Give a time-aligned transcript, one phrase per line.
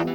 [0.00, 0.08] Hello，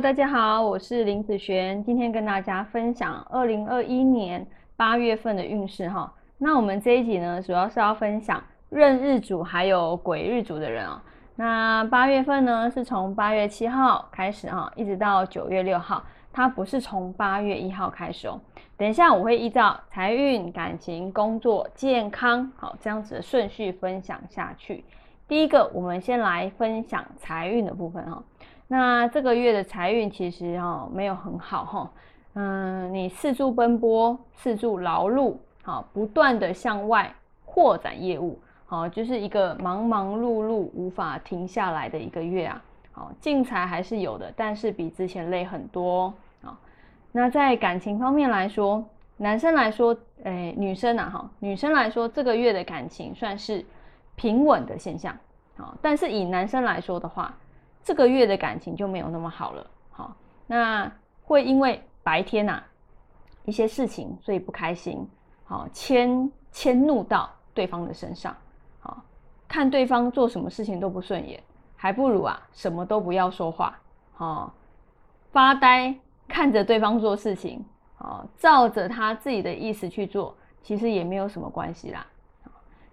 [0.00, 4.44] 大家好，我是林子璇，今天跟大家分享二零二一年
[4.76, 6.12] 八月份的运势哈。
[6.38, 11.00] 那我们这一集呢，主要是要分享闰日主还有癸日主的人啊。
[11.36, 16.02] 那八月份呢，是从八月七号开始哈，一直到九月六号，
[16.32, 18.40] 它不是从八月一号开始哦。
[18.76, 24.84] 等一下我会依照财运、感情、工作、健康，好这样子的顺序分享下去。
[25.28, 28.22] 第一个，我们先来分享财运的部分哈。
[28.66, 31.90] 那这个月的财运其实哈没有很好哈，
[32.34, 42.62] 嗯，你四处奔波，四处劳碌，好，不断的向外扩展业务，好，就是一个忙忙碌碌无法停下来的一个月啊，
[42.92, 46.58] 好，进财还是有的，但是比之前累很多啊。
[47.10, 48.84] 那在感情方面来说，
[49.16, 53.64] 男生来说，诶，女生啊哈，女生来说这个月的感情算是
[54.14, 55.16] 平稳的现象，
[55.56, 57.34] 好，但是以男生来说的话。
[57.84, 60.88] 这个月的感情就没有那么好了，好，那
[61.24, 62.62] 会因为白天呐
[63.44, 65.04] 一些事情，所以不开心，
[65.42, 68.36] 好迁迁怒到对方的身上，
[68.78, 69.02] 好
[69.48, 71.42] 看对方做什么事情都不顺眼，
[71.82, 73.76] 还不如啊什么都不要说话，
[74.14, 74.54] 好
[75.32, 75.92] 发呆
[76.28, 77.64] 看着对方做事情，
[77.96, 82.06] 好照着他自己的意思去做，其实也没有什么关系啦。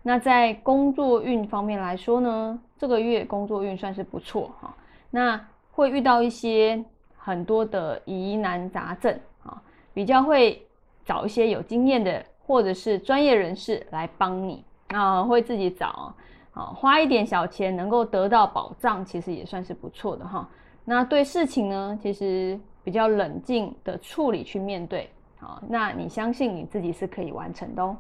[0.02, 4.76] 那在工作运方面来说呢，这个月工作运算是不错哈。
[5.12, 5.40] 那
[5.72, 6.84] 会遇到一些
[7.16, 9.62] 很多的疑难杂症啊，
[9.94, 10.66] 比较会
[11.06, 16.12] 找一些有经验的或者是专业人士来帮你啊，会自己找
[16.60, 20.46] 啊，花一点小钱能够得到保障，其实也算是不错的哈。
[20.84, 27.96] 那对事情呢，其实比较冷静的处理去面对啊，那你相信你自己是可以完成的哦。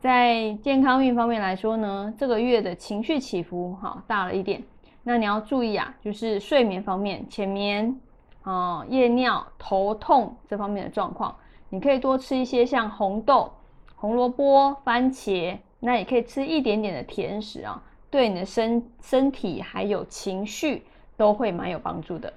[0.00, 4.60] 在健康运方面来说呢，这个月的情绪起伏哈大了一点。
[5.04, 7.94] 那你要注意啊，就是睡眠方面，浅眠
[8.42, 11.36] 啊、夜尿、头痛这方面的状况，
[11.68, 13.52] 你可以多吃一些像红豆、
[13.94, 20.82] 红萝卜、番茄，那也可以吃一点点的甜食啊，对你的身身体还有情绪
[21.16, 22.32] 都会蛮有帮助的。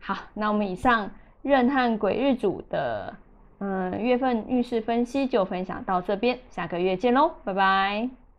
[0.00, 1.10] 好，那我们以上
[1.42, 3.16] 任和鬼日主的
[3.58, 8.29] 嗯月份运势分析就分享到这边，下个月见喽，拜拜。